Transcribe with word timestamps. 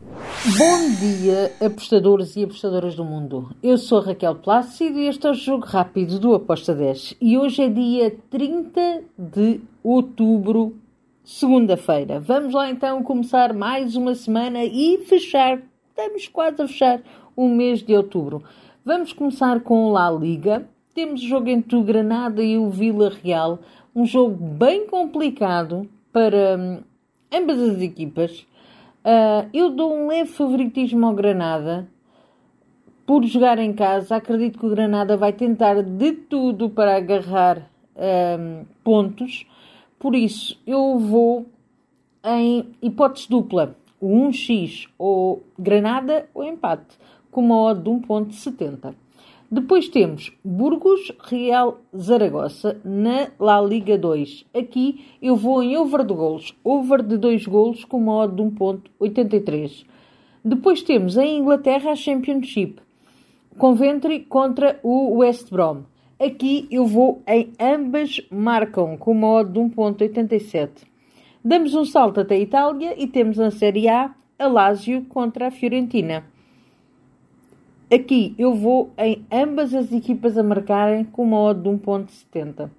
Bom 0.00 0.94
dia, 0.98 1.52
apostadores 1.60 2.34
e 2.34 2.42
apostadoras 2.42 2.94
do 2.94 3.04
mundo. 3.04 3.50
Eu 3.62 3.76
sou 3.76 4.00
Raquel 4.00 4.34
Plácido 4.34 4.98
e 4.98 5.06
este 5.06 5.26
é 5.26 5.30
o 5.30 5.34
Jogo 5.34 5.66
Rápido 5.66 6.18
do 6.18 6.34
Aposta 6.34 6.74
10. 6.74 7.16
E 7.20 7.36
hoje 7.36 7.62
é 7.62 7.68
dia 7.68 8.16
30 8.30 9.02
de 9.18 9.60
outubro, 9.84 10.74
segunda-feira. 11.22 12.18
Vamos 12.18 12.54
lá 12.54 12.70
então 12.70 13.02
começar 13.02 13.52
mais 13.52 13.94
uma 13.94 14.14
semana 14.14 14.64
e 14.64 15.04
fechar, 15.04 15.60
estamos 15.90 16.26
quase 16.28 16.62
a 16.62 16.66
fechar 16.66 17.02
o 17.36 17.46
mês 17.46 17.82
de 17.82 17.94
outubro. 17.94 18.42
Vamos 18.82 19.12
começar 19.12 19.60
com 19.60 19.84
o 19.84 19.92
La 19.92 20.10
Liga. 20.10 20.66
Temos 20.94 21.22
o 21.22 21.26
jogo 21.26 21.50
entre 21.50 21.76
o 21.76 21.82
Granada 21.82 22.42
e 22.42 22.56
o 22.56 22.70
Vila 22.70 23.12
Real. 23.22 23.58
Um 23.94 24.06
jogo 24.06 24.34
bem 24.34 24.86
complicado 24.86 25.86
para 26.10 26.56
hum, 26.58 26.78
ambas 27.30 27.60
as 27.60 27.82
equipas. 27.82 28.46
Uh, 29.02 29.48
eu 29.54 29.70
dou 29.70 29.94
um 29.94 30.08
leve 30.08 30.30
favoritismo 30.30 31.06
ao 31.06 31.14
Granada 31.14 31.88
por 33.06 33.24
jogar 33.24 33.58
em 33.58 33.72
casa. 33.72 34.16
Acredito 34.16 34.58
que 34.58 34.66
o 34.66 34.70
Granada 34.70 35.16
vai 35.16 35.32
tentar 35.32 35.82
de 35.82 36.12
tudo 36.12 36.68
para 36.68 36.96
agarrar 36.96 37.70
um, 37.96 38.64
pontos. 38.84 39.46
Por 39.98 40.14
isso, 40.14 40.60
eu 40.66 40.98
vou 40.98 41.46
em 42.24 42.68
hipótese 42.82 43.28
dupla: 43.28 43.74
o 43.98 44.08
1x 44.28 44.88
ou 44.98 45.42
Granada 45.58 46.28
ou 46.34 46.44
empate, 46.44 46.98
com 47.30 47.40
uma 47.40 47.56
odd 47.56 47.82
de 47.82 47.90
1.70. 47.90 48.94
Depois 49.52 49.88
temos 49.88 50.32
Burgos 50.44 51.10
Real 51.24 51.80
Zaragoza 51.98 52.80
na 52.84 53.32
La 53.36 53.60
Liga 53.60 53.98
2. 53.98 54.46
Aqui 54.56 55.04
eu 55.20 55.34
vou 55.34 55.60
em 55.60 55.76
over 55.76 56.04
de 56.04 56.14
golos. 56.14 56.54
Over 56.62 57.02
de 57.02 57.18
2 57.18 57.46
golos 57.46 57.84
com 57.84 57.96
uma 57.96 58.28
de 58.28 58.40
1.83. 58.40 59.84
Depois 60.44 60.82
temos 60.82 61.16
em 61.16 61.38
Inglaterra 61.38 61.90
a 61.90 61.96
Championship. 61.96 62.80
Coventry 63.58 64.20
contra 64.20 64.78
o 64.84 65.16
West 65.16 65.50
Brom. 65.50 65.82
Aqui 66.20 66.68
eu 66.70 66.86
vou 66.86 67.20
em 67.26 67.50
ambas 67.58 68.20
marcam 68.30 68.96
com 68.96 69.10
uma 69.10 69.42
de 69.42 69.58
1.87. 69.58 70.70
Damos 71.44 71.74
um 71.74 71.84
salto 71.84 72.20
até 72.20 72.36
a 72.36 72.40
Itália 72.40 72.94
e 72.96 73.08
temos 73.08 73.36
na 73.36 73.50
Série 73.50 73.88
A 73.88 74.14
a 74.38 74.46
Lazio 74.46 75.04
contra 75.06 75.48
a 75.48 75.50
Fiorentina. 75.50 76.24
Aqui 77.92 78.36
eu 78.38 78.54
vou 78.54 78.92
em 78.96 79.26
ambas 79.32 79.74
as 79.74 79.92
equipas 79.92 80.38
a 80.38 80.44
marcarem 80.44 81.02
com 81.02 81.24
uma 81.24 81.40
odd 81.40 81.60
de 81.60 81.68
1.70. 81.68 82.70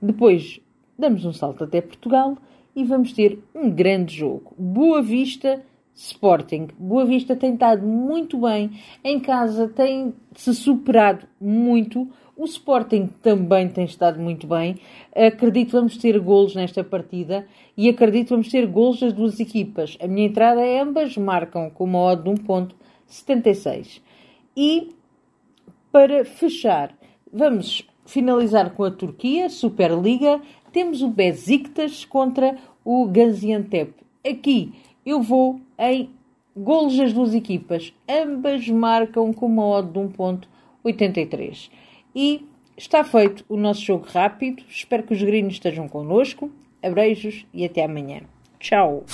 Depois 0.00 0.60
damos 0.96 1.24
um 1.24 1.32
salto 1.32 1.64
até 1.64 1.80
Portugal 1.80 2.38
e 2.76 2.84
vamos 2.84 3.12
ter 3.12 3.42
um 3.52 3.68
grande 3.68 4.14
jogo. 4.14 4.54
Boa 4.56 5.02
Vista 5.02 5.60
Sporting. 5.92 6.68
Boa 6.78 7.04
Vista 7.04 7.34
tem 7.34 7.54
estado 7.54 7.84
muito 7.84 8.38
bem 8.38 8.70
em 9.02 9.18
casa, 9.18 9.66
tem 9.66 10.14
se 10.36 10.54
superado 10.54 11.26
muito. 11.40 12.08
O 12.36 12.44
Sporting 12.44 13.08
também 13.20 13.68
tem 13.68 13.86
estado 13.86 14.20
muito 14.20 14.46
bem. 14.46 14.76
Acredito 15.12 15.66
que 15.66 15.72
vamos 15.72 15.96
ter 15.96 16.16
golos 16.20 16.54
nesta 16.54 16.84
partida 16.84 17.44
e 17.76 17.88
acredito 17.88 18.26
que 18.26 18.34
vamos 18.34 18.48
ter 18.50 18.68
golos 18.68 19.00
das 19.00 19.12
duas 19.12 19.40
equipas. 19.40 19.98
A 20.00 20.06
minha 20.06 20.28
entrada 20.28 20.60
é 20.60 20.78
ambas 20.78 21.16
marcam 21.16 21.68
com 21.70 21.82
uma 21.82 21.98
odd 21.98 22.22
de 22.22 22.40
1.70. 22.40 22.86
76. 23.08 24.00
E 24.56 24.90
para 25.90 26.24
fechar, 26.24 26.94
vamos 27.32 27.86
finalizar 28.06 28.70
com 28.70 28.84
a 28.84 28.90
Turquia, 28.90 29.48
Superliga. 29.48 30.40
Temos 30.72 31.02
o 31.02 31.08
Besiktas 31.08 32.04
contra 32.04 32.56
o 32.84 33.06
Gaziantep. 33.06 33.92
Aqui 34.26 34.72
eu 35.04 35.22
vou 35.22 35.60
em 35.78 36.10
golos 36.56 36.96
das 36.96 37.12
duas 37.12 37.34
equipas. 37.34 37.92
Ambas 38.08 38.68
marcam 38.68 39.32
com 39.32 39.46
uma 39.46 39.64
odd 39.64 39.90
de 39.92 39.98
1.83. 39.98 41.70
E 42.14 42.46
está 42.76 43.04
feito 43.04 43.44
o 43.48 43.56
nosso 43.56 43.82
jogo 43.82 44.06
rápido. 44.08 44.62
Espero 44.68 45.02
que 45.02 45.14
os 45.14 45.22
gringos 45.22 45.54
estejam 45.54 45.88
connosco. 45.88 46.50
Abreijos 46.82 47.46
e 47.52 47.64
até 47.64 47.84
amanhã. 47.84 48.20
Tchau! 48.60 49.04